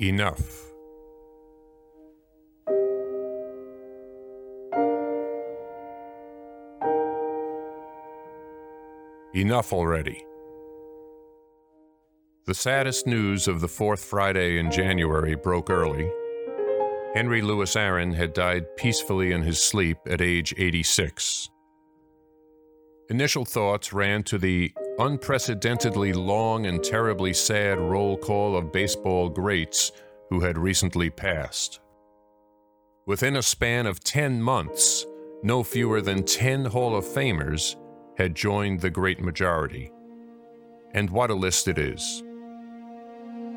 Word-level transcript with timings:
Enough. 0.00 0.64
Enough 9.34 9.72
already. 9.72 10.24
The 12.46 12.54
saddest 12.54 13.08
news 13.08 13.48
of 13.48 13.60
the 13.60 13.66
fourth 13.66 14.04
Friday 14.04 14.58
in 14.58 14.70
January 14.70 15.34
broke 15.34 15.68
early. 15.68 16.08
Henry 17.14 17.42
Louis 17.42 17.74
Aaron 17.74 18.12
had 18.12 18.34
died 18.34 18.76
peacefully 18.76 19.32
in 19.32 19.42
his 19.42 19.60
sleep 19.60 19.98
at 20.08 20.20
age 20.20 20.54
86. 20.56 21.48
Initial 23.10 23.44
thoughts 23.44 23.92
ran 23.92 24.22
to 24.24 24.38
the 24.38 24.70
unprecedentedly 24.98 26.12
long 26.12 26.66
and 26.66 26.82
terribly 26.82 27.32
sad 27.32 27.78
roll 27.78 28.16
call 28.16 28.56
of 28.56 28.72
baseball 28.72 29.28
greats 29.28 29.92
who 30.28 30.40
had 30.40 30.58
recently 30.58 31.08
passed. 31.08 31.80
Within 33.06 33.36
a 33.36 33.42
span 33.42 33.86
of 33.86 34.04
10 34.04 34.42
months, 34.42 35.06
no 35.42 35.62
fewer 35.62 36.00
than 36.00 36.24
10 36.24 36.66
Hall 36.66 36.96
of 36.96 37.04
Famers 37.04 37.76
had 38.16 38.34
joined 38.34 38.80
the 38.80 38.90
great 38.90 39.20
majority. 39.20 39.90
And 40.92 41.08
what 41.10 41.30
a 41.30 41.34
list 41.34 41.68
it 41.68 41.78
is. 41.78 42.22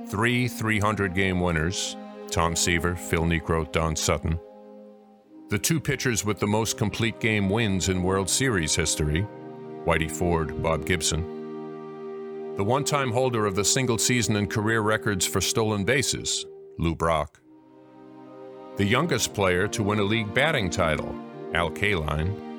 Three 0.08 0.48
300 0.48 1.14
game 1.14 1.40
winners 1.40 1.98
Tom 2.30 2.56
Seaver, 2.56 2.96
Phil 2.96 3.24
Niekro, 3.24 3.70
Don 3.72 3.96
Sutton. 3.96 4.40
The 5.50 5.60
two 5.60 5.82
pitchers 5.82 6.24
with 6.24 6.40
the 6.40 6.48
most 6.48 6.78
complete 6.78 7.20
game 7.20 7.50
wins 7.50 7.90
in 7.90 8.04
World 8.04 8.30
Series 8.30 8.74
history 8.74 9.28
Whitey 9.86 10.12
Ford, 10.12 10.62
Bob 10.62 10.86
Gibson. 10.86 12.56
The 12.58 12.64
one 12.64 12.84
time 12.84 13.12
holder 13.12 13.46
of 13.46 13.56
the 13.56 13.66
single 13.66 13.98
season 13.98 14.36
and 14.36 14.50
career 14.50 14.82
records 14.82 15.26
for 15.26 15.42
stolen 15.42 15.84
bases, 15.84 16.46
Lou 16.78 16.96
Brock. 16.96 17.40
The 18.78 18.86
youngest 18.86 19.34
player 19.34 19.68
to 19.70 19.84
win 19.84 20.00
a 20.00 20.04
league 20.04 20.34
batting 20.34 20.70
title, 20.70 21.16
Al 21.54 21.72
Kaline 21.72 22.52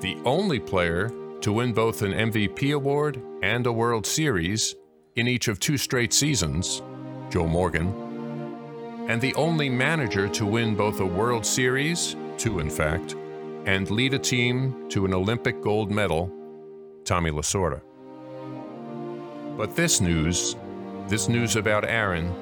the 0.00 0.16
only 0.24 0.60
player 0.60 1.10
to 1.40 1.52
win 1.52 1.72
both 1.72 2.02
an 2.02 2.12
MVP 2.12 2.74
award 2.74 3.20
and 3.42 3.66
a 3.66 3.72
World 3.72 4.06
Series 4.06 4.74
in 5.14 5.26
each 5.26 5.48
of 5.48 5.58
two 5.58 5.78
straight 5.78 6.12
seasons, 6.12 6.82
Joe 7.30 7.46
Morgan, 7.46 9.06
and 9.08 9.20
the 9.20 9.34
only 9.36 9.70
manager 9.70 10.28
to 10.28 10.44
win 10.44 10.74
both 10.74 11.00
a 11.00 11.06
World 11.06 11.46
Series, 11.46 12.14
two 12.36 12.58
in 12.58 12.68
fact, 12.68 13.16
and 13.66 13.90
lead 13.90 14.14
a 14.14 14.18
team 14.18 14.88
to 14.88 15.04
an 15.04 15.12
Olympic 15.12 15.60
gold 15.60 15.90
medal, 15.90 16.32
Tommy 17.04 17.30
Lasorda. 17.30 17.82
But 19.56 19.74
this 19.74 20.00
news, 20.00 20.54
this 21.08 21.28
news 21.28 21.56
about 21.56 21.84
Aaron, 21.84 22.32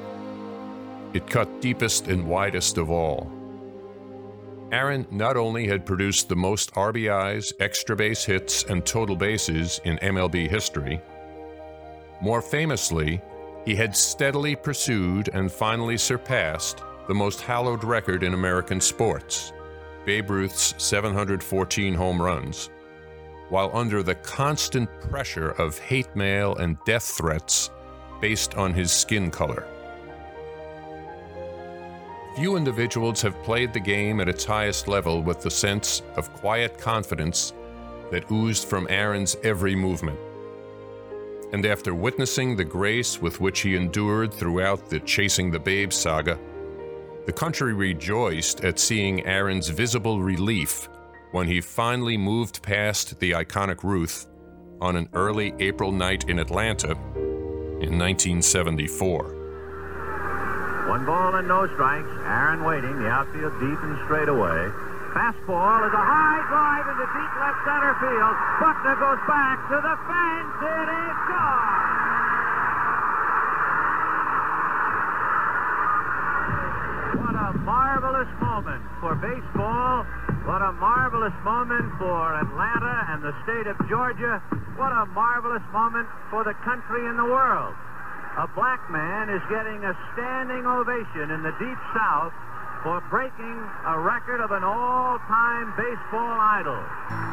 it 1.15 1.27
cut 1.27 1.63
deepest 1.63 2.09
and 2.09 2.27
widest 2.27 2.77
of 2.77 2.91
all. 2.91 3.33
Aaron 4.71 5.07
not 5.11 5.37
only 5.37 5.67
had 5.67 5.87
produced 5.87 6.29
the 6.29 6.37
most 6.37 6.75
RBIs, 6.75 7.53
extra 7.61 7.97
base 7.97 8.25
hits, 8.25 8.65
and 8.65 8.85
total 8.85 9.17
bases 9.17 9.81
in 9.85 9.97
MLB 9.99 10.49
history, 10.49 11.01
more 12.21 12.43
famously, 12.43 13.21
he 13.65 13.75
had 13.75 13.97
steadily 13.97 14.57
pursued 14.57 15.31
and 15.33 15.51
finally 15.51 15.97
surpassed 15.97 16.83
the 17.07 17.15
most 17.15 17.41
hallowed 17.41 17.85
record 17.85 18.23
in 18.23 18.35
American 18.35 18.81
sports 18.81 19.53
Babe 20.05 20.31
Ruth's 20.31 20.75
714 20.77 21.95
home 21.95 22.21
runs, 22.21 22.71
while 23.49 23.71
under 23.75 24.03
the 24.03 24.15
constant 24.17 24.89
pressure 25.01 25.51
of 25.51 25.79
hate 25.79 26.15
mail 26.15 26.57
and 26.57 26.77
death 26.85 27.05
threats 27.05 27.71
based 28.21 28.55
on 28.57 28.75
his 28.75 28.93
skin 28.93 29.31
color. 29.31 29.67
Few 32.37 32.57
individuals 32.57 33.23
have 33.23 33.41
played 33.45 33.73
the 33.73 33.81
game 33.81 34.21
at 34.21 34.29
its 34.29 34.45
highest 34.45 34.89
level 34.89 35.23
with 35.23 35.41
the 35.41 35.51
sense 35.51 36.03
of 36.17 36.33
quiet 36.33 36.79
confidence 36.79 37.53
that 38.11 38.31
oozed 38.31 38.67
from 38.67 38.87
Aaron's 38.91 39.37
every 39.45 39.77
movement. 39.77 40.19
And 41.53 41.65
after 41.65 41.95
witnessing 41.95 42.57
the 42.57 42.65
grace 42.65 43.23
with 43.23 43.41
which 43.41 43.61
he 43.61 43.77
endured 43.77 44.35
throughout 44.35 44.91
the 44.91 44.99
Chasing 45.01 45.51
the 45.51 45.61
Babe 45.61 45.93
saga, 45.93 46.39
the 47.27 47.33
country 47.33 47.73
rejoiced 47.73 48.65
at 48.65 48.79
seeing 48.79 49.25
Aaron's 49.27 49.69
visible 49.69 50.21
relief 50.21 50.89
when 51.33 51.47
he 51.49 51.61
finally 51.61 52.17
moved 52.17 52.63
past 52.63 53.19
the 53.19 53.33
iconic 53.33 53.83
Ruth 53.83 54.27
on 54.81 54.97
an 54.97 55.09
early 55.15 55.55
April 55.59 55.91
night 55.91 56.29
in 56.29 56.39
Atlanta 56.39 56.93
in 57.81 57.99
1974. 57.99 59.45
One 60.89 61.07
ball 61.07 61.35
and 61.35 61.49
no 61.49 61.67
strikes. 61.75 62.09
Aaron 62.29 62.63
waiting. 62.63 63.03
The 63.03 63.09
outfield 63.09 63.53
deep 63.59 63.81
and 63.83 63.99
straight 64.05 64.29
away. 64.29 64.69
Fastball 65.17 65.87
is 65.87 65.95
a 65.95 66.05
high 66.05 66.45
drive 66.51 66.87
into 66.93 67.07
deep 67.09 67.33
left 67.41 67.61
center 67.65 67.95
field. 68.05 68.37
Buckner 68.61 68.97
goes 69.01 69.23
back 69.27 69.63
to 69.73 69.81
the 69.81 69.97
fence. 70.05 70.55
It 70.61 70.89
is 70.93 71.19
gone. 71.31 71.85
What 77.15 77.35
a 77.39 77.51
marvelous 78.25 78.41
moment 78.41 78.83
for 79.01 79.15
baseball. 79.21 80.05
What 80.49 80.63
a 80.63 80.73
marvelous 80.73 81.35
moment 81.45 81.93
for 81.99 82.35
Atlanta 82.35 82.97
and 83.13 83.23
the 83.23 83.35
state 83.45 83.67
of 83.67 83.77
Georgia. 83.89 84.41
What 84.77 84.93
a 84.93 85.07
marvelous 85.13 85.63
moment 85.73 86.09
for 86.31 86.45
the 86.45 86.55
country 86.65 87.07
and 87.09 87.19
the 87.19 87.25
world 87.25 87.75
a 88.35 88.51
black 88.59 88.83
man 88.91 89.31
is 89.31 89.39
getting 89.47 89.79
a 89.87 89.95
standing 90.11 90.67
ovation 90.67 91.31
in 91.31 91.47
the 91.47 91.55
Deep 91.55 91.79
South 91.95 92.35
for 92.83 92.99
breaking 93.07 93.63
a 93.87 93.95
record 94.03 94.43
of 94.43 94.51
an 94.51 94.65
all-time 94.67 95.71
baseball 95.79 96.35
idol. 96.59 96.83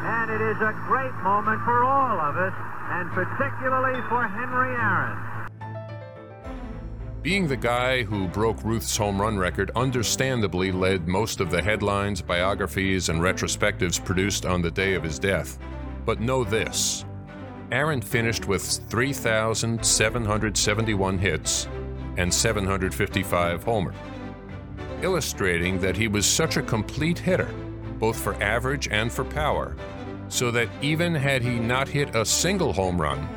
And 0.06 0.30
it 0.30 0.38
is 0.38 0.62
a 0.62 0.70
great 0.86 1.12
moment 1.26 1.58
for 1.66 1.82
all 1.82 2.22
of 2.22 2.38
us, 2.38 2.54
and 2.94 3.10
particularly 3.10 3.98
for 4.06 4.22
Henry 4.30 4.70
Aaron. 4.78 5.31
Being 7.22 7.46
the 7.46 7.56
guy 7.56 8.02
who 8.02 8.26
broke 8.26 8.64
Ruth's 8.64 8.96
home 8.96 9.20
run 9.20 9.38
record 9.38 9.70
understandably 9.76 10.72
led 10.72 11.06
most 11.06 11.38
of 11.38 11.52
the 11.52 11.62
headlines, 11.62 12.20
biographies, 12.20 13.10
and 13.10 13.20
retrospectives 13.20 14.04
produced 14.04 14.44
on 14.44 14.60
the 14.60 14.72
day 14.72 14.94
of 14.94 15.04
his 15.04 15.20
death. 15.20 15.56
But 16.04 16.18
know 16.18 16.42
this 16.42 17.04
Aaron 17.70 18.02
finished 18.02 18.48
with 18.48 18.64
3,771 18.88 21.18
hits 21.18 21.68
and 22.16 22.34
755 22.34 23.62
homers, 23.62 23.94
illustrating 25.00 25.78
that 25.78 25.96
he 25.96 26.08
was 26.08 26.26
such 26.26 26.56
a 26.56 26.62
complete 26.62 27.20
hitter, 27.20 27.54
both 28.00 28.18
for 28.18 28.34
average 28.42 28.88
and 28.88 29.12
for 29.12 29.24
power, 29.24 29.76
so 30.28 30.50
that 30.50 30.68
even 30.82 31.14
had 31.14 31.42
he 31.42 31.60
not 31.60 31.86
hit 31.86 32.16
a 32.16 32.26
single 32.26 32.72
home 32.72 33.00
run, 33.00 33.28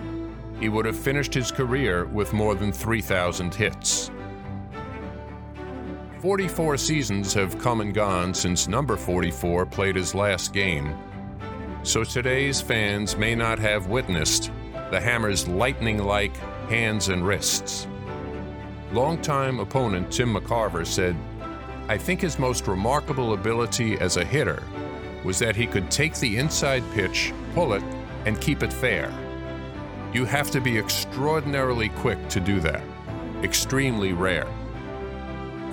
he 0.60 0.70
would 0.70 0.86
have 0.86 0.98
finished 0.98 1.34
his 1.34 1.52
career 1.52 2.06
with 2.06 2.34
more 2.34 2.56
than 2.56 2.72
3,000 2.72 3.54
hits. 3.54 4.12
44 6.22 6.78
seasons 6.78 7.34
have 7.34 7.60
come 7.60 7.82
and 7.82 7.94
gone 7.94 8.34
since 8.34 8.68
number 8.68 8.98
44 8.98 9.66
played 9.66 9.96
his 9.96 10.16
last 10.16 10.54
game 10.54 10.96
so 11.86 12.04
today's 12.04 12.60
fans 12.60 13.16
may 13.16 13.36
not 13.36 13.60
have 13.60 13.88
witnessed 13.88 14.52
the 14.90 15.00
hammer's 15.00 15.48
lightning 15.48 16.00
like 16.00 16.36
hands 16.68 17.10
and 17.10 17.26
wrists. 17.26 17.88
Longtime 18.92 19.60
opponent 19.60 20.12
Tim 20.12 20.34
McCarver 20.34 20.86
said, 20.86 21.16
I 21.88 21.98
think 22.00 22.22
his 22.22 22.40
most 22.40 22.68
remarkable 22.68 23.34
ability 23.34 24.00
as 24.00 24.18
a 24.18 24.26
hitter 24.26 24.64
was 25.24 25.38
that 25.40 25.56
he 25.56 25.68
could 25.68 25.92
take 25.92 26.16
the 26.16 26.38
inside 26.38 26.84
pitch, 26.94 27.32
pull 27.54 27.74
it, 27.74 27.84
and 28.26 28.42
keep 28.42 28.64
it 28.64 28.74
fair. 28.74 29.14
You 30.16 30.24
have 30.24 30.50
to 30.52 30.62
be 30.62 30.78
extraordinarily 30.78 31.90
quick 31.90 32.30
to 32.30 32.40
do 32.40 32.62
that. 32.62 32.82
Extremely 33.44 34.14
rare. 34.14 34.48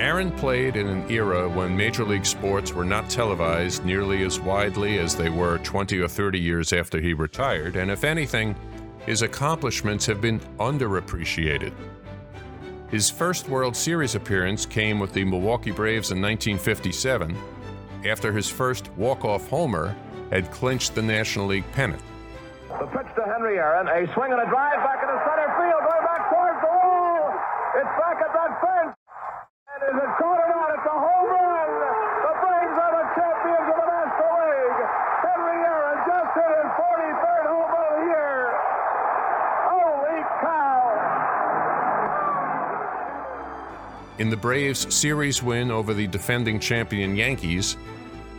Aaron 0.01 0.33
played 0.33 0.75
in 0.75 0.89
an 0.89 1.09
era 1.09 1.49
when 1.49 1.77
Major 1.77 2.03
League 2.03 2.27
sports 2.27 2.73
were 2.73 2.85
not 2.85 3.09
televised 3.09 3.85
nearly 3.85 4.25
as 4.25 4.41
widely 4.41 4.99
as 4.99 5.15
they 5.15 5.31
were 5.31 5.59
20 5.59 5.97
or 6.01 6.09
30 6.09 6.41
years 6.41 6.73
after 6.73 7.01
he 7.01 7.15
retired, 7.15 7.77
and 7.77 7.89
if 7.89 8.03
anything, 8.03 8.57
his 9.07 9.23
accomplishments 9.23 10.07
have 10.07 10.21
been 10.21 10.41
underappreciated. 10.59 11.73
His 12.91 13.09
first 13.09 13.49
World 13.49 13.77
Series 13.77 14.17
appearance 14.17 14.67
came 14.67 14.99
with 14.99 15.13
the 15.13 15.23
Milwaukee 15.23 15.71
Braves 15.71 16.11
in 16.11 16.21
1957, 16.21 17.39
after 18.05 18.33
his 18.33 18.51
first 18.51 18.91
walk-off 18.97 19.47
homer 19.47 19.95
had 20.33 20.51
clinched 20.51 20.97
the 20.97 21.03
National 21.03 21.47
League 21.47 21.71
pennant. 21.71 22.03
The 22.81 22.87
pitch 22.89 23.13
to 23.21 23.25
Henry 23.29 23.59
Aaron, 23.61 23.85
a 23.85 24.09
swing 24.15 24.33
and 24.33 24.41
a 24.41 24.49
drive 24.49 24.81
back 24.81 25.05
into 25.05 25.13
center 25.29 25.45
field, 25.61 25.83
going 25.85 26.05
back 26.09 26.25
towards 26.33 26.57
the 26.65 26.73
wall. 26.73 27.37
It's 27.77 27.95
back 28.01 28.17
at 28.17 28.33
that 28.33 28.53
fence. 28.65 28.97
And 28.97 29.81
is 29.93 29.97
it 30.01 30.11
caught 30.17 30.41
or 30.41 30.49
not? 30.49 30.73
It's 30.73 30.89
a 30.89 30.97
home 30.97 31.29
run. 31.37 31.69
The 31.69 32.33
Braves 32.33 32.77
are 32.81 32.95
the 32.97 33.05
champions 33.13 33.67
of 33.69 33.77
the 33.77 33.89
National 33.93 34.33
League. 34.41 34.81
Henry 35.21 35.59
Aaron 35.69 35.99
just 36.09 36.33
hit 36.33 36.49
his 36.49 36.71
43rd 36.81 37.45
home 37.53 37.69
run 37.77 37.85
of 37.85 37.93
the 37.93 38.09
year. 38.09 38.41
Holy 39.69 40.25
cow. 40.41 40.97
In 44.19 44.31
the 44.33 44.41
Braves' 44.41 44.89
series 44.95 45.43
win 45.43 45.71
over 45.71 45.93
the 45.93 46.07
defending 46.07 46.59
champion 46.59 47.17
Yankees, 47.17 47.77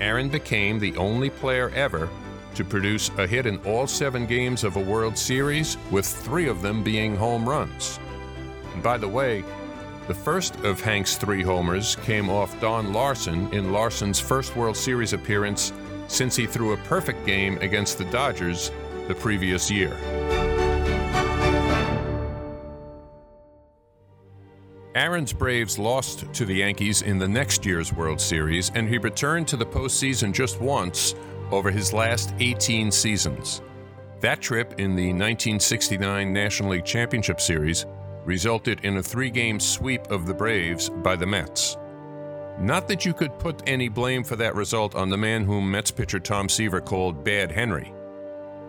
Aaron 0.02 0.30
became 0.30 0.80
the 0.80 0.98
only 0.98 1.30
player 1.30 1.70
ever 1.70 2.10
to 2.56 2.64
produce 2.64 3.10
a 3.18 3.28
hit 3.28 3.46
in 3.46 3.58
all 3.66 3.88
seven 3.88 4.26
games 4.26 4.64
of 4.64 4.76
a 4.76 4.80
World 4.80 5.18
Series, 5.18 5.78
with 5.92 6.06
three 6.06 6.48
of 6.48 6.62
them 6.62 6.84
being 6.84 7.16
home 7.16 7.48
runs. 7.48 8.00
And 8.74 8.84
by 8.84 8.98
the 8.98 9.08
way, 9.08 9.44
the 10.08 10.14
first 10.14 10.56
of 10.58 10.82
Hank's 10.82 11.16
three 11.16 11.44
homers 11.44 11.96
came 11.98 12.30
off 12.30 12.60
Don 12.60 12.92
Larsen 12.92 13.52
in 13.54 13.72
Larsen's 13.72 14.20
first 14.20 14.56
World 14.56 14.76
Series 14.76 15.14
appearance 15.14 15.72
since 16.08 16.36
he 16.36 16.46
threw 16.46 16.74
a 16.74 16.78
perfect 16.78 17.26
game 17.26 17.58
against 17.60 17.98
the 17.98 18.06
Dodgers 18.06 18.72
the 19.08 19.16
previous 19.16 19.72
year. 19.72 19.98
Aaron's 24.96 25.34
Braves 25.34 25.80
lost 25.80 26.32
to 26.34 26.46
the 26.46 26.56
Yankees 26.56 27.02
in 27.02 27.18
the 27.18 27.28
next 27.28 27.66
year's 27.66 27.92
World 27.92 28.22
Series, 28.22 28.72
and 28.76 28.88
he 28.88 29.00
returned 29.00 29.48
to 29.48 29.58
the 29.58 29.66
postseason 29.66 30.32
just 30.32 30.62
once 30.62 31.16
over 31.52 31.72
his 31.72 31.94
last 31.94 32.34
18 32.40 32.92
seasons. 32.92 33.62
That 34.22 34.42
trip 34.42 34.80
in 34.80 34.96
the 34.96 35.08
1969 35.08 36.32
National 36.32 36.72
League 36.72 36.86
Championship 36.86 37.42
Series 37.42 37.86
resulted 38.26 38.84
in 38.86 38.98
a 38.98 39.04
three 39.04 39.30
game 39.30 39.60
sweep 39.60 40.10
of 40.10 40.26
the 40.26 40.34
Braves 40.34 40.90
by 40.90 41.16
the 41.16 41.26
Mets. 41.26 41.78
Not 42.60 42.88
that 42.88 43.06
you 43.06 43.14
could 43.14 43.38
put 43.40 43.68
any 43.68 43.90
blame 43.90 44.24
for 44.24 44.36
that 44.36 44.56
result 44.56 44.96
on 44.96 45.10
the 45.10 45.18
man 45.18 45.44
whom 45.44 45.70
Mets 45.70 45.92
pitcher 45.92 46.20
Tom 46.20 46.48
Seaver 46.48 46.82
called 46.82 47.24
Bad 47.24 47.52
Henry. 47.52 47.92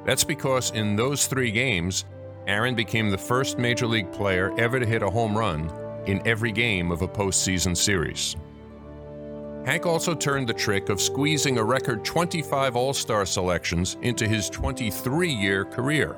That's 0.04 0.24
because 0.24 0.70
in 0.72 0.96
those 0.96 1.26
three 1.26 1.50
games, 1.50 2.04
Aaron 2.46 2.74
became 2.74 3.10
the 3.10 3.18
first 3.18 3.58
major 3.58 3.86
league 3.86 4.10
player 4.12 4.52
ever 4.58 4.80
to 4.80 4.86
hit 4.86 5.02
a 5.02 5.10
home 5.10 5.36
run 5.36 5.70
in 6.06 6.26
every 6.26 6.52
game 6.52 6.90
of 6.90 7.02
a 7.02 7.08
postseason 7.08 7.76
series. 7.76 8.36
Hank 9.64 9.86
also 9.86 10.14
turned 10.14 10.46
the 10.46 10.54
trick 10.54 10.90
of 10.90 11.00
squeezing 11.00 11.56
a 11.56 11.64
record 11.64 12.04
25 12.04 12.76
All 12.76 12.92
Star 12.92 13.24
selections 13.24 13.96
into 14.02 14.28
his 14.28 14.50
23 14.50 15.30
year 15.30 15.64
career. 15.64 16.16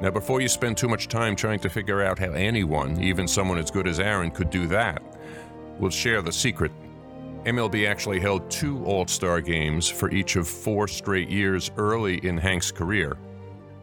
Now, 0.00 0.10
before 0.10 0.40
you 0.40 0.48
spend 0.48 0.76
too 0.76 0.88
much 0.88 1.06
time 1.06 1.36
trying 1.36 1.60
to 1.60 1.68
figure 1.68 2.02
out 2.02 2.18
how 2.18 2.32
anyone, 2.32 3.00
even 3.02 3.28
someone 3.28 3.58
as 3.58 3.70
good 3.70 3.86
as 3.86 4.00
Aaron, 4.00 4.32
could 4.32 4.50
do 4.50 4.66
that, 4.68 5.02
we'll 5.78 5.90
share 5.90 6.20
the 6.20 6.32
secret. 6.32 6.72
MLB 7.44 7.88
actually 7.88 8.18
held 8.18 8.50
two 8.50 8.84
All 8.84 9.06
Star 9.06 9.40
games 9.40 9.88
for 9.88 10.10
each 10.10 10.34
of 10.34 10.48
four 10.48 10.88
straight 10.88 11.28
years 11.28 11.70
early 11.76 12.18
in 12.26 12.36
Hank's 12.36 12.72
career, 12.72 13.16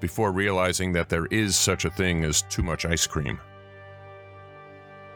before 0.02 0.34
realizing 0.34 0.92
that 0.94 1.08
there 1.08 1.28
is 1.28 1.56
such 1.56 1.86
a 1.86 1.90
thing 1.90 2.26
as 2.26 2.42
too 2.44 2.62
much 2.62 2.86
ice 2.86 3.08
cream. 3.08 3.40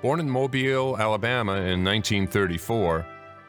Born 0.02 0.22
in 0.22 0.30
Mobile, 0.30 0.98
Alabama 0.98 1.56
in 1.56 1.84
1934, 1.84 3.06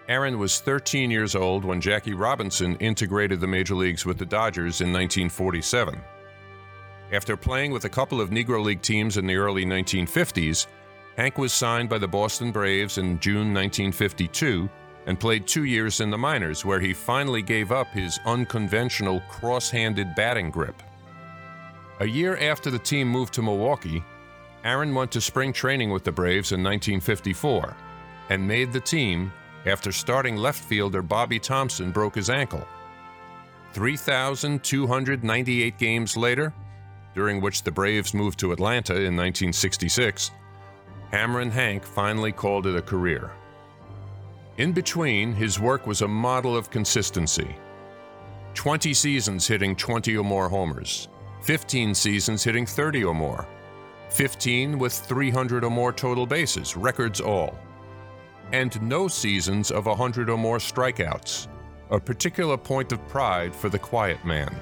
Aaron 0.08 0.38
was 0.38 0.60
13 0.60 1.10
years 1.10 1.34
old 1.34 1.64
when 1.64 1.80
Jackie 1.80 2.14
Robinson 2.14 2.76
integrated 2.76 3.40
the 3.40 3.46
major 3.46 3.74
leagues 3.74 4.04
with 4.04 4.18
the 4.18 4.26
Dodgers 4.26 4.80
in 4.80 4.92
1947. 4.92 6.00
After 7.12 7.36
playing 7.36 7.72
with 7.72 7.84
a 7.84 7.90
couple 7.90 8.20
of 8.20 8.30
Negro 8.30 8.62
League 8.62 8.82
teams 8.82 9.16
in 9.16 9.26
the 9.26 9.36
early 9.36 9.64
1950s, 9.64 10.66
Hank 11.16 11.38
was 11.38 11.52
signed 11.52 11.88
by 11.88 11.98
the 11.98 12.08
Boston 12.08 12.52
Braves 12.52 12.98
in 12.98 13.18
June 13.20 13.52
1952 13.52 14.68
and 15.06 15.18
played 15.18 15.46
two 15.46 15.64
years 15.64 16.00
in 16.00 16.10
the 16.10 16.18
minors, 16.18 16.64
where 16.64 16.80
he 16.80 16.92
finally 16.92 17.42
gave 17.42 17.72
up 17.72 17.88
his 17.88 18.18
unconventional 18.26 19.20
cross 19.28 19.70
handed 19.70 20.14
batting 20.14 20.50
grip. 20.50 20.82
A 22.00 22.06
year 22.06 22.36
after 22.38 22.70
the 22.70 22.78
team 22.78 23.08
moved 23.08 23.34
to 23.34 23.42
Milwaukee, 23.42 24.04
Aaron 24.64 24.94
went 24.94 25.10
to 25.12 25.20
spring 25.20 25.52
training 25.52 25.90
with 25.90 26.04
the 26.04 26.12
Braves 26.12 26.52
in 26.52 26.62
1954 26.62 27.76
and 28.28 28.46
made 28.46 28.72
the 28.72 28.80
team 28.80 29.32
after 29.66 29.92
starting 29.92 30.36
left 30.36 30.62
fielder 30.62 31.02
Bobby 31.02 31.38
Thomson 31.38 31.90
broke 31.90 32.14
his 32.14 32.30
ankle. 32.30 32.66
3,298 33.72 35.78
games 35.78 36.16
later, 36.16 36.52
during 37.14 37.40
which 37.40 37.62
the 37.62 37.70
Braves 37.70 38.14
moved 38.14 38.38
to 38.40 38.52
Atlanta 38.52 38.94
in 38.94 39.16
1966, 39.16 40.30
Hammerin' 41.12 41.50
Hank 41.50 41.84
finally 41.84 42.32
called 42.32 42.66
it 42.66 42.76
a 42.76 42.82
career. 42.82 43.32
In 44.58 44.72
between, 44.72 45.32
his 45.32 45.58
work 45.58 45.86
was 45.86 46.02
a 46.02 46.08
model 46.08 46.56
of 46.56 46.70
consistency 46.70 47.56
20 48.54 48.92
seasons 48.92 49.46
hitting 49.46 49.76
20 49.76 50.16
or 50.16 50.24
more 50.24 50.48
homers, 50.48 51.08
15 51.42 51.94
seasons 51.94 52.42
hitting 52.42 52.66
30 52.66 53.04
or 53.04 53.14
more, 53.14 53.46
15 54.10 54.78
with 54.78 54.92
300 54.92 55.64
or 55.64 55.70
more 55.70 55.92
total 55.92 56.26
bases, 56.26 56.76
records 56.76 57.20
all, 57.20 57.56
and 58.52 58.80
no 58.82 59.08
seasons 59.08 59.70
of 59.70 59.86
100 59.86 60.28
or 60.28 60.38
more 60.38 60.58
strikeouts, 60.58 61.48
a 61.90 62.00
particular 62.00 62.56
point 62.56 62.92
of 62.92 63.06
pride 63.08 63.54
for 63.54 63.68
the 63.68 63.78
quiet 63.78 64.24
man. 64.24 64.54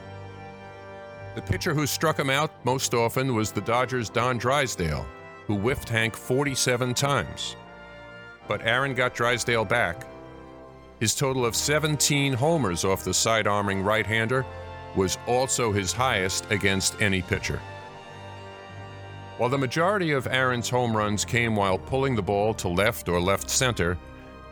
The 1.35 1.43
pitcher 1.43 1.75
who 1.75 1.87
struck 1.87 2.19
him 2.19 2.31
out 2.31 2.64
most 2.64 2.94
often 2.94 3.35
was 3.35 3.52
the 3.52 3.61
Dodgers' 3.61 4.11
Don 4.11 4.38
Drysdale, 4.38 5.06
who 5.46 5.56
whiffed 5.56 5.88
Hank 5.88 6.17
47 6.17 6.94
times. 6.94 7.56
But 8.49 8.67
Aaron 8.67 8.94
got 8.94 9.14
Drysdale 9.14 9.64
back. 9.64 10.06
His 11.00 11.14
total 11.14 11.46
of 11.46 11.55
17 11.55 12.32
homers 12.32 12.85
off 12.85 13.05
the 13.05 13.14
side 13.14 13.46
arming 13.46 13.82
right 13.82 14.06
hander 14.06 14.44
was 14.96 15.17
also 15.26 15.70
his 15.70 15.93
highest 15.93 16.50
against 16.50 17.00
any 17.00 17.23
pitcher. 17.23 17.61
While 19.38 19.50
the 19.50 19.56
majority 19.58 20.11
of 20.11 20.26
Aaron's 20.26 20.69
home 20.69 20.96
runs 20.96 21.25
came 21.25 21.55
while 21.55 21.79
pulling 21.79 22.17
the 22.17 22.23
ball 22.23 22.52
to 22.55 22.67
left 22.67 23.08
or 23.08 23.20
left 23.20 23.49
center, 23.49 23.96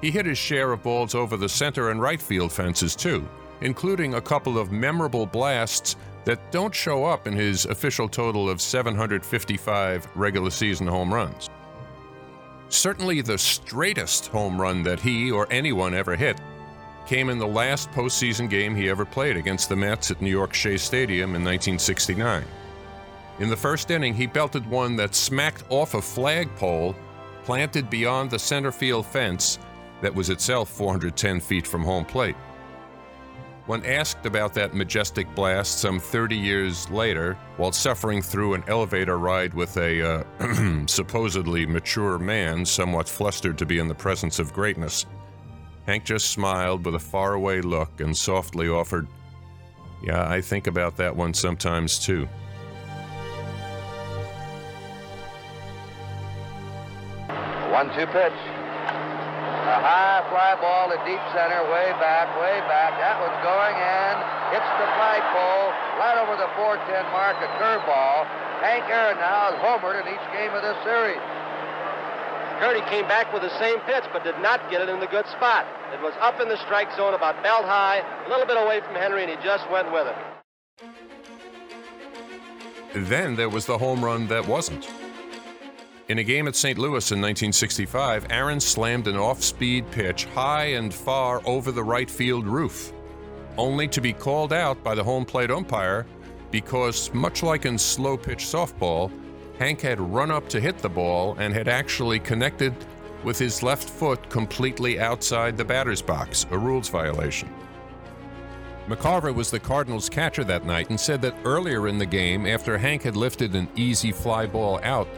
he 0.01 0.13
hit 0.13 0.27
his 0.27 0.39
share 0.39 0.71
of 0.71 0.85
balls 0.85 1.13
over 1.13 1.37
the 1.37 1.49
center 1.49 1.91
and 1.91 2.01
right 2.01 2.23
field 2.23 2.53
fences 2.53 2.95
too, 2.95 3.29
including 3.63 4.15
a 4.15 4.21
couple 4.21 4.57
of 4.57 4.71
memorable 4.71 5.27
blasts 5.27 5.97
that 6.25 6.53
don't 6.53 6.73
show 6.73 7.05
up 7.05 7.27
in 7.27 7.33
his 7.33 7.67
official 7.67 8.09
total 8.09 8.49
of 8.49 8.61
755 8.61 10.07
regular 10.15 10.51
season 10.51 10.87
home 10.87 11.13
runs. 11.13 11.51
Certainly 12.69 13.23
the 13.23 13.39
straightest 13.39 14.29
home 14.29 14.61
run 14.61 14.85
that 14.85 15.01
he 15.01 15.33
or 15.33 15.49
anyone 15.51 15.95
ever 15.95 16.15
hit 16.15 16.41
came 17.07 17.29
in 17.29 17.39
the 17.39 17.47
last 17.47 17.91
postseason 17.91 18.49
game 18.49 18.77
he 18.77 18.89
ever 18.89 19.05
played 19.05 19.37
against 19.37 19.69
the 19.69 19.77
Mets 19.77 20.13
at 20.13 20.23
New 20.23 20.31
York 20.31 20.55
Shea 20.55 20.77
Stadium 20.77 21.31
in 21.31 21.43
1969. 21.43 22.45
In 23.39 23.51
the 23.51 23.57
first 23.57 23.91
inning, 23.91 24.15
he 24.15 24.27
belted 24.27 24.67
one 24.67 24.97
that 24.97 25.15
smacked 25.15 25.65
off 25.69 25.95
a 25.95 26.01
flagpole 26.01 26.97
planted 27.45 27.89
beyond 27.91 28.31
the 28.31 28.39
center 28.39 28.73
field 28.73 29.07
fence 29.07 29.59
that 30.01 30.15
was 30.15 30.31
itself 30.31 30.69
410 30.71 31.41
feet 31.41 31.67
from 31.67 31.85
home 31.85 32.05
plate. 32.05 32.35
When 33.67 33.85
asked 33.85 34.27
about 34.27 34.55
that 34.55 34.75
majestic 34.75 35.33
blast 35.35 35.81
some 35.81 35.99
30 35.99 36.37
years 36.37 36.89
later, 36.89 37.37
while 37.57 37.73
suffering 37.73 38.23
through 38.23 38.55
an 38.55 38.65
elevator 38.69 39.19
ride 39.19 39.55
with 39.55 39.77
a 39.77 40.25
uh, 40.41 40.87
supposedly 40.87 41.67
mature 41.67 42.19
man, 42.19 42.65
somewhat 42.65 43.09
flustered 43.09 43.59
to 43.59 43.67
be 43.67 43.79
in 43.79 43.89
the 43.89 43.95
presence 43.95 44.39
of 44.39 44.53
greatness, 44.53 45.05
Hank 45.87 46.05
just 46.05 46.31
smiled 46.31 46.85
with 46.85 46.95
a 46.95 47.01
faraway 47.01 47.61
look 47.61 48.01
and 48.01 48.17
softly 48.17 48.69
offered, 48.69 49.07
Yeah, 50.03 50.29
I 50.29 50.41
think 50.41 50.67
about 50.69 50.97
that 50.97 51.15
one 51.15 51.35
sometimes 51.35 51.99
too. 51.99 52.29
One-two 57.87 58.11
pitch. 58.11 58.35
A 58.35 59.79
high 59.79 60.19
fly 60.27 60.59
ball 60.59 60.91
to 60.91 60.99
deep 61.07 61.23
center, 61.31 61.63
way 61.71 61.95
back, 62.03 62.27
way 62.35 62.59
back. 62.67 62.99
That 62.99 63.15
one's 63.23 63.39
going 63.47 63.79
and 63.79 64.19
hits 64.51 64.67
the 64.83 64.91
flagpole 64.99 65.71
right 65.95 66.19
over 66.19 66.35
the 66.35 66.51
410 66.59 66.83
mark, 67.15 67.39
a 67.39 67.47
curveball. 67.63 68.27
Hank 68.59 68.91
Aaron 68.91 69.15
now 69.23 69.55
has 69.55 69.59
homered 69.63 70.03
in 70.03 70.11
each 70.11 70.27
game 70.35 70.51
of 70.51 70.67
this 70.67 70.75
series. 70.83 71.23
Curdy 72.59 72.83
came 72.91 73.07
back 73.07 73.31
with 73.31 73.47
the 73.47 73.55
same 73.63 73.79
pitch, 73.87 74.03
but 74.11 74.27
did 74.27 74.43
not 74.43 74.59
get 74.67 74.83
it 74.83 74.91
in 74.91 74.99
the 74.99 75.07
good 75.07 75.31
spot. 75.31 75.63
It 75.95 76.03
was 76.03 76.15
up 76.19 76.43
in 76.43 76.51
the 76.51 76.59
strike 76.67 76.91
zone, 76.99 77.15
about 77.15 77.39
belt 77.47 77.71
high, 77.71 78.03
a 78.03 78.29
little 78.29 78.51
bit 78.51 78.59
away 78.59 78.83
from 78.83 78.99
Henry, 78.99 79.23
and 79.23 79.31
he 79.31 79.39
just 79.47 79.63
went 79.71 79.95
with 79.95 80.11
it. 80.11 80.19
Then 83.07 83.37
there 83.37 83.49
was 83.49 83.67
the 83.67 83.79
home 83.79 84.03
run 84.03 84.27
that 84.27 84.43
wasn't. 84.43 84.91
In 86.09 86.19
a 86.21 86.25
game 86.25 86.47
at 86.47 86.55
St. 86.55 86.79
Louis 86.79 87.11
in 87.11 87.21
1965, 87.21 88.29
Aaron 88.31 88.61
slammed 88.61 89.09
an 89.09 89.17
off 89.17 89.43
speed 89.43 89.91
pitch 89.91 90.27
high 90.27 90.67
and 90.67 90.95
far 90.95 91.43
over 91.45 91.73
the 91.73 91.83
right 91.83 92.09
field 92.09 92.47
roof, 92.47 92.93
only 93.59 93.89
to 93.89 94.01
be 94.01 94.13
called 94.13 94.53
out 94.53 94.81
by 94.85 94.95
the 94.95 95.03
home 95.03 95.25
plate 95.25 95.51
umpire 95.51 96.07
because, 96.53 97.13
much 97.13 97.43
like 97.43 97.67
in 97.67 97.77
slow 97.77 98.17
pitch 98.17 98.45
softball, 98.45 99.11
Hank 99.59 99.81
had 99.81 100.01
run 100.01 100.31
up 100.31 100.49
to 100.51 100.61
hit 100.61 100.79
the 100.79 100.89
ball 100.89 101.35
and 101.41 101.53
had 101.53 101.67
actually 101.67 102.21
connected 102.21 102.73
with 103.25 103.37
his 103.37 103.65
left 103.65 103.91
foot 103.91 104.31
completely 104.31 105.01
outside 105.01 105.57
the 105.57 105.65
batter's 105.65 106.03
box, 106.03 106.47
a 106.53 106.59
rules 106.59 106.89
violation. 106.89 107.53
McCarver 108.87 109.35
was 109.35 109.51
the 109.51 109.59
Cardinals' 109.59 110.09
catcher 110.09 110.45
that 110.45 110.65
night 110.65 110.89
and 110.91 111.01
said 111.01 111.21
that 111.23 111.35
earlier 111.45 111.89
in 111.89 111.99
the 111.99 112.07
game, 112.07 112.47
after 112.47 112.79
Hank 112.79 113.03
had 113.03 113.17
lifted 113.17 113.57
an 113.57 113.69
easy 113.75 114.13
fly 114.13 114.47
ball 114.47 114.79
out, 114.85 115.09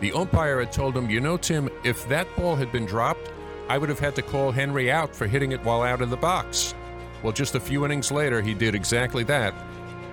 The 0.00 0.12
umpire 0.12 0.60
had 0.60 0.72
told 0.72 0.96
him, 0.96 1.08
You 1.08 1.20
know, 1.20 1.36
Tim, 1.36 1.68
if 1.84 2.06
that 2.08 2.26
ball 2.36 2.56
had 2.56 2.70
been 2.70 2.86
dropped, 2.86 3.30
I 3.68 3.78
would 3.78 3.88
have 3.88 3.98
had 3.98 4.14
to 4.16 4.22
call 4.22 4.52
Henry 4.52 4.90
out 4.90 5.14
for 5.14 5.26
hitting 5.26 5.52
it 5.52 5.64
while 5.64 5.82
out 5.82 6.02
of 6.02 6.10
the 6.10 6.16
box. 6.16 6.74
Well, 7.22 7.32
just 7.32 7.54
a 7.54 7.60
few 7.60 7.84
innings 7.84 8.12
later, 8.12 8.40
he 8.40 8.54
did 8.54 8.74
exactly 8.74 9.24
that, 9.24 9.54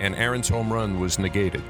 and 0.00 0.14
Aaron's 0.14 0.48
home 0.48 0.72
run 0.72 0.98
was 0.98 1.18
negated. 1.18 1.62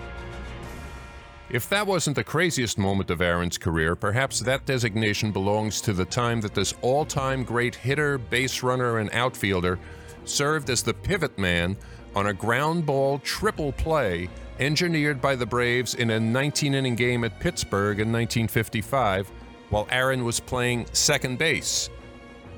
If 1.51 1.69
that 1.69 1.87
wasn't 1.87 2.17
the 2.17 2.25
craziest 2.25 2.79
moment 2.79 3.11
of 3.11 3.21
Aaron's 3.21 3.59
career, 3.59 3.95
perhaps 3.95 4.41
that 4.41 4.65
designation 4.65 5.31
belongs 5.31 5.81
to 5.83 5.93
the 5.93 6.05
time 6.05 6.41
that 6.41 6.55
this 6.55 6.75
all 6.81 7.05
time 7.05 7.45
great 7.45 7.75
hitter, 7.75 8.17
base 8.17 8.63
runner, 8.63 8.99
and 8.99 9.11
outfielder 9.13 9.79
served 10.25 10.71
as 10.71 10.83
the 10.83 10.95
pivot 10.95 11.39
man 11.39 11.77
on 12.15 12.29
a 12.29 12.33
ground 12.33 12.87
ball 12.87 13.19
triple 13.19 13.73
play 13.73 14.29
engineered 14.61 15.21
by 15.21 15.35
the 15.35 15.47
Braves 15.47 15.95
in 15.95 16.11
a 16.11 16.21
19 16.21 16.75
inning 16.75 16.95
game 16.95 17.25
at 17.25 17.41
Pittsburgh 17.41 17.99
in 17.99 18.13
1955 18.13 19.31
while 19.71 19.89
Aaron 19.91 20.25
was 20.25 20.39
playing 20.41 20.87
second 20.93 21.39
base. 21.39 21.91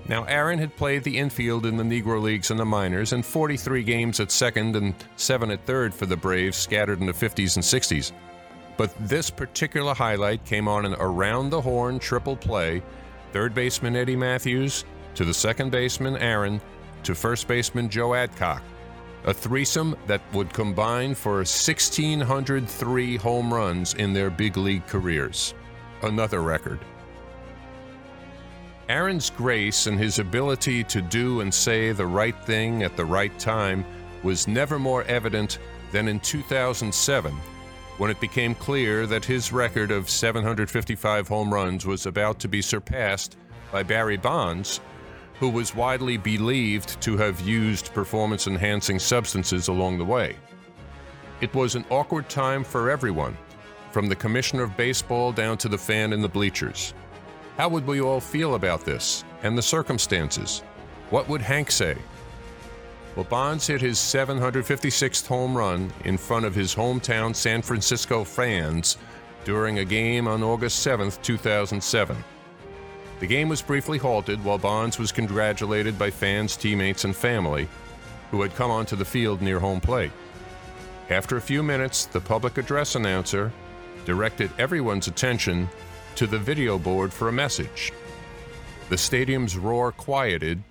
Now, 0.08 0.24
Aaron 0.24 0.58
had 0.58 0.76
played 0.76 1.02
the 1.02 1.18
infield 1.18 1.66
in 1.66 1.76
the 1.76 1.82
Negro 1.82 2.22
Leagues 2.22 2.52
and 2.52 2.60
the 2.60 2.64
minors, 2.64 3.12
and 3.12 3.26
43 3.26 3.82
games 3.82 4.20
at 4.20 4.30
second 4.30 4.76
and 4.76 4.94
7 5.16 5.50
at 5.50 5.66
third 5.66 5.92
for 5.92 6.06
the 6.06 6.16
Braves 6.16 6.56
scattered 6.56 7.00
in 7.00 7.06
the 7.06 7.12
50s 7.12 7.56
and 7.56 7.64
60s. 7.64 8.12
But 8.76 8.94
this 9.08 9.30
particular 9.30 9.94
highlight 9.94 10.44
came 10.44 10.68
on 10.68 10.84
an 10.84 10.94
around 11.00 11.50
the 11.50 11.60
horn 11.60 11.98
triple 11.98 12.36
play 12.36 12.82
third 13.32 13.54
baseman 13.54 13.96
Eddie 13.96 14.16
Mathews 14.16 14.84
to 15.14 15.24
the 15.24 15.34
second 15.34 15.70
baseman 15.70 16.16
Aaron 16.18 16.60
to 17.06 17.14
first 17.14 17.48
baseman 17.48 17.88
Joe 17.88 18.14
Adcock. 18.14 18.62
A 19.24 19.32
threesome 19.32 19.96
that 20.06 20.20
would 20.32 20.52
combine 20.52 21.14
for 21.14 21.36
1,603 21.36 23.16
home 23.16 23.54
runs 23.54 23.94
in 23.94 24.12
their 24.12 24.28
big 24.28 24.56
league 24.56 24.86
careers. 24.86 25.54
Another 26.02 26.42
record. 26.42 26.80
Aaron's 28.88 29.30
grace 29.30 29.86
and 29.86 29.98
his 29.98 30.18
ability 30.18 30.84
to 30.84 31.00
do 31.00 31.40
and 31.40 31.52
say 31.52 31.92
the 31.92 32.06
right 32.06 32.36
thing 32.44 32.82
at 32.82 32.96
the 32.96 33.04
right 33.04 33.36
time 33.38 33.84
was 34.22 34.46
never 34.46 34.78
more 34.78 35.02
evident 35.04 35.58
than 35.92 36.08
in 36.08 36.20
2007 36.20 37.32
when 37.98 38.10
it 38.10 38.20
became 38.20 38.54
clear 38.54 39.06
that 39.06 39.24
his 39.24 39.52
record 39.52 39.90
of 39.90 40.10
755 40.10 41.28
home 41.28 41.52
runs 41.52 41.86
was 41.86 42.06
about 42.06 42.38
to 42.40 42.48
be 42.48 42.60
surpassed 42.60 43.36
by 43.72 43.82
Barry 43.82 44.16
Bonds, 44.16 44.80
who 45.38 45.48
was 45.48 45.74
widely 45.74 46.16
believed 46.16 47.00
to 47.02 47.16
have 47.16 47.40
used 47.40 47.92
performance 47.92 48.46
enhancing 48.46 48.98
substances 48.98 49.68
along 49.68 49.98
the 49.98 50.04
way. 50.04 50.36
It 51.40 51.54
was 51.54 51.74
an 51.74 51.84
awkward 51.90 52.28
time 52.28 52.64
for 52.64 52.90
everyone, 52.90 53.36
from 53.90 54.08
the 54.08 54.16
commissioner 54.16 54.62
of 54.62 54.76
baseball 54.76 55.32
down 55.32 55.58
to 55.58 55.68
the 55.68 55.78
fan 55.78 56.12
in 56.12 56.22
the 56.22 56.28
bleachers. 56.28 56.94
How 57.56 57.68
would 57.68 57.86
we 57.86 58.00
all 58.00 58.20
feel 58.20 58.54
about 58.54 58.84
this 58.84 59.24
and 59.42 59.56
the 59.56 59.62
circumstances? 59.62 60.62
What 61.10 61.28
would 61.28 61.42
Hank 61.42 61.70
say? 61.70 61.96
Well, 63.14 63.24
Bonds 63.24 63.66
hit 63.66 63.80
his 63.80 63.96
756th 63.98 65.26
home 65.26 65.56
run 65.56 65.90
in 66.04 66.18
front 66.18 66.44
of 66.44 66.54
his 66.54 66.74
hometown 66.74 67.34
San 67.34 67.62
Francisco 67.62 68.24
fans 68.24 68.98
during 69.44 69.78
a 69.78 69.84
game 69.84 70.28
on 70.28 70.42
August 70.42 70.80
7, 70.80 71.10
2007. 71.22 72.16
The 73.18 73.26
game 73.26 73.48
was 73.48 73.62
briefly 73.62 73.96
halted 73.96 74.44
while 74.44 74.58
Bonds 74.58 74.98
was 74.98 75.10
congratulated 75.10 75.98
by 75.98 76.10
fans, 76.10 76.56
teammates, 76.56 77.04
and 77.04 77.16
family 77.16 77.66
who 78.30 78.42
had 78.42 78.54
come 78.54 78.70
onto 78.70 78.94
the 78.94 79.04
field 79.04 79.40
near 79.40 79.58
home 79.58 79.80
plate. 79.80 80.12
After 81.08 81.36
a 81.36 81.40
few 81.40 81.62
minutes, 81.62 82.04
the 82.06 82.20
public 82.20 82.58
address 82.58 82.94
announcer 82.94 83.52
directed 84.04 84.50
everyone's 84.58 85.06
attention 85.06 85.68
to 86.16 86.26
the 86.26 86.38
video 86.38 86.78
board 86.78 87.12
for 87.12 87.28
a 87.28 87.32
message. 87.32 87.92
The 88.90 88.98
stadium's 88.98 89.56
roar 89.56 89.92
quieted 89.92 90.62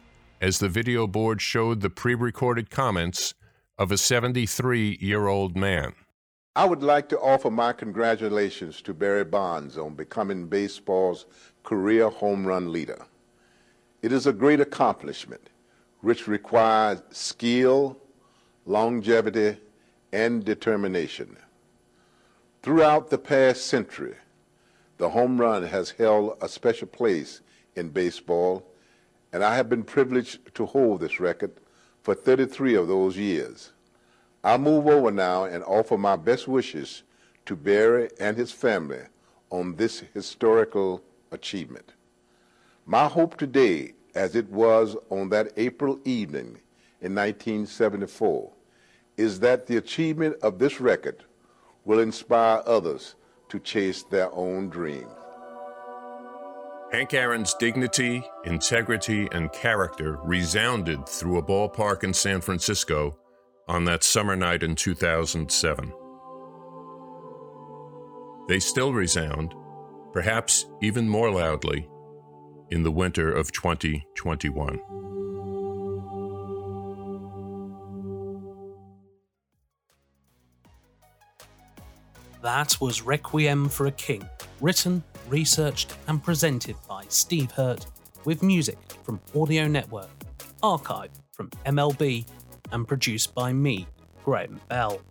as 0.41 0.59
the 0.59 0.69
video 0.69 1.07
board 1.07 1.41
showed 1.41 1.81
the 1.81 1.89
pre 1.89 2.13
recorded 2.13 2.69
comments 2.69 3.33
of 3.77 3.91
a 3.91 3.97
73 3.97 4.97
year 5.01 5.27
old 5.27 5.57
man. 5.57 5.93
I 6.57 6.63
would 6.63 6.81
like 6.81 7.09
to 7.09 7.19
offer 7.19 7.51
my 7.51 7.73
congratulations 7.73 8.81
to 8.83 8.93
Barry 8.93 9.25
Bonds 9.25 9.77
on 9.77 9.93
becoming 9.93 10.47
baseball's 10.47 11.25
career 11.63 12.09
home 12.09 12.47
run 12.47 12.71
leader. 12.71 13.05
It 14.01 14.13
is 14.13 14.25
a 14.25 14.31
great 14.31 14.61
accomplishment 14.61 15.49
which 15.99 16.29
requires 16.29 17.01
skill, 17.11 17.97
longevity, 18.65 19.57
and 20.13 20.45
determination. 20.45 21.35
Throughout 22.63 23.09
the 23.09 23.17
past 23.17 23.65
century, 23.65 24.15
the 24.97 25.09
home 25.09 25.41
run 25.41 25.63
has 25.63 25.89
held 25.89 26.37
a 26.41 26.47
special 26.47 26.87
place 26.87 27.41
in 27.75 27.89
baseball 27.89 28.65
and 29.33 29.43
I 29.43 29.57
have 29.57 29.67
been 29.67 29.83
privileged 29.83 30.55
to 30.55 30.65
hold 30.65 31.01
this 31.01 31.19
record 31.19 31.51
for 32.01 32.15
33 32.15 32.75
of 32.75 32.87
those 32.87 33.17
years. 33.17 33.73
I 34.45 34.57
move 34.57 34.85
over 34.85 35.09
now 35.09 35.45
and 35.45 35.63
offer 35.63 35.97
my 35.97 36.15
best 36.15 36.47
wishes 36.47 37.01
to 37.47 37.55
Barry 37.55 38.09
and 38.19 38.37
his 38.37 38.51
family 38.51 39.01
on 39.49 39.75
this 39.75 40.03
historical 40.13 41.01
achievement. 41.31 41.93
My 42.85 43.07
hope 43.07 43.37
today, 43.37 43.93
as 44.13 44.35
it 44.35 44.47
was 44.51 44.95
on 45.09 45.29
that 45.29 45.51
April 45.57 45.99
evening 46.05 46.59
in 47.01 47.15
1974, 47.15 48.51
is 49.17 49.39
that 49.39 49.65
the 49.65 49.77
achievement 49.77 50.35
of 50.43 50.59
this 50.59 50.79
record 50.79 51.23
will 51.83 51.99
inspire 51.99 52.61
others 52.67 53.15
to 53.49 53.57
chase 53.57 54.03
their 54.03 54.31
own 54.31 54.69
dreams. 54.69 55.09
Hank 56.91 57.15
Aaron's 57.15 57.55
dignity, 57.55 58.23
integrity, 58.43 59.27
and 59.31 59.51
character 59.51 60.19
resounded 60.23 61.09
through 61.09 61.39
a 61.39 61.43
ballpark 61.43 62.03
in 62.03 62.13
San 62.13 62.41
Francisco 62.41 63.17
on 63.67 63.85
that 63.85 64.03
summer 64.03 64.35
night 64.35 64.63
in 64.63 64.75
2007. 64.75 65.93
They 68.47 68.59
still 68.59 68.93
resound, 68.93 69.55
perhaps 70.13 70.65
even 70.81 71.09
more 71.09 71.31
loudly, 71.31 71.89
in 72.71 72.83
the 72.83 72.91
winter 72.91 73.31
of 73.31 73.51
2021. 73.51 74.79
That 82.43 82.79
was 82.79 83.01
Requiem 83.01 83.69
for 83.69 83.87
a 83.87 83.91
King, 83.91 84.29
written 84.61 85.03
researched 85.27 85.95
and 86.07 86.23
presented 86.23 86.75
by 86.87 87.03
Steve 87.09 87.51
Hurt, 87.51 87.87
with 88.23 88.43
music 88.43 88.77
from 89.03 89.19
Audio 89.35 89.67
Network, 89.67 90.09
archived 90.61 91.21
from 91.31 91.49
MLB, 91.65 92.25
and 92.71 92.87
produced 92.87 93.33
by 93.35 93.53
me, 93.53 93.87
Graham 94.23 94.59
Bell. 94.69 95.01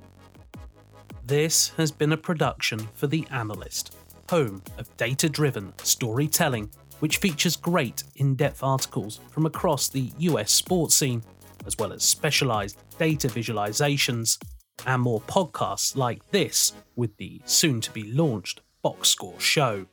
This 1.26 1.68
has 1.76 1.90
been 1.90 2.12
a 2.12 2.16
production 2.16 2.78
for 2.94 3.06
The 3.06 3.26
Analyst, 3.30 3.94
home 4.28 4.62
of 4.78 4.94
data 4.96 5.28
driven 5.28 5.72
storytelling, 5.78 6.70
which 7.00 7.18
features 7.18 7.56
great 7.56 8.02
in 8.16 8.34
depth 8.34 8.62
articles 8.62 9.20
from 9.30 9.46
across 9.46 9.88
the 9.88 10.12
US 10.18 10.52
sports 10.52 10.94
scene, 10.94 11.22
as 11.66 11.76
well 11.78 11.92
as 11.92 12.02
specialized 12.02 12.76
data 12.98 13.28
visualizations 13.28 14.38
and 14.86 15.02
more 15.02 15.20
podcasts 15.22 15.96
like 15.96 16.28
this 16.30 16.72
with 16.96 17.16
the 17.16 17.40
soon 17.44 17.80
to 17.80 17.90
be 17.92 18.12
launched 18.12 18.60
Box 18.82 19.08
Score 19.08 19.38
Show 19.40 19.86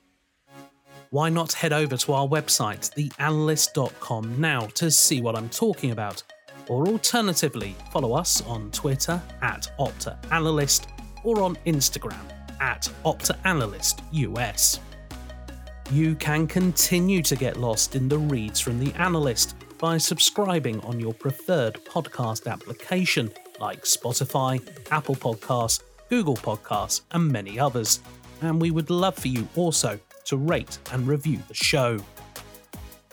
why 1.12 1.30
not 1.30 1.52
head 1.52 1.74
over 1.74 1.98
to 1.98 2.14
our 2.14 2.26
website, 2.26 2.90
theanalyst.com, 2.96 4.40
now 4.40 4.62
to 4.68 4.90
see 4.90 5.22
what 5.22 5.36
I'm 5.36 5.50
talking 5.50 5.92
about? 5.92 6.24
Or 6.68 6.88
alternatively, 6.88 7.76
follow 7.92 8.14
us 8.14 8.42
on 8.44 8.72
Twitter 8.72 9.22
at 9.42 9.72
OptaAnalyst 9.80 10.88
or 11.24 11.42
on 11.42 11.56
Instagram 11.66 12.32
at 12.60 12.90
OptaAnalystUS. 13.04 14.80
You 15.92 16.16
can 16.16 16.48
continue 16.48 17.22
to 17.24 17.36
get 17.36 17.58
lost 17.58 17.96
in 17.96 18.08
the 18.08 18.18
reads 18.18 18.60
from 18.60 18.80
The 18.80 18.94
Analyst 18.94 19.56
by 19.78 19.98
subscribing 19.98 20.80
on 20.82 21.00
your 21.00 21.14
preferred 21.14 21.84
podcast 21.86 22.50
application 22.50 23.32
like 23.60 23.84
Spotify, 23.84 24.62
Apple 24.92 25.16
Podcasts, 25.16 25.82
Google 26.10 26.38
Podcasts, 26.38 27.02
and 27.12 27.30
many 27.30 27.60
others. 27.60 28.00
And 28.42 28.62
we 28.62 28.72
would 28.72 28.90
love 28.90 29.16
for 29.16 29.28
you 29.28 29.48
also 29.56 30.00
to 30.26 30.38
rate 30.38 30.78
and 30.92 31.08
review 31.08 31.40
the 31.48 31.54
show. 31.54 32.00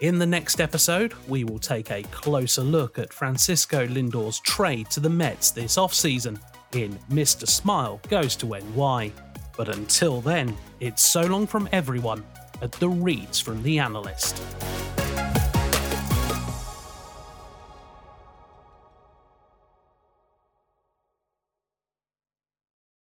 In 0.01 0.21
the 0.21 0.27
next 0.27 0.61
episode, 0.61 1.13
we 1.27 1.43
will 1.43 1.59
take 1.59 1.91
a 1.91 2.05
closer 2.05 2.63
look 2.63 3.01
at 3.01 3.13
Francisco 3.13 3.85
Lindor's 3.89 4.39
trade 4.39 4.89
to 4.91 5.01
the 5.01 5.11
Mets 5.11 5.51
this 5.51 5.75
offseason 5.77 6.39
in 6.73 6.97
Mr. 7.11 7.49
Smile 7.49 8.01
Goes 8.09 8.37
to 8.37 8.47
NY. 8.47 9.11
But 9.57 9.75
until 9.75 10.21
then, 10.21 10.57
it's 10.79 11.03
so 11.03 11.23
long 11.23 11.49
from 11.49 11.69
everyone 11.73 12.25
at 12.63 12.71
the 12.73 12.89
Reads 12.89 13.41
from 13.41 13.61
the 13.65 13.81
Analyst. 13.81 14.41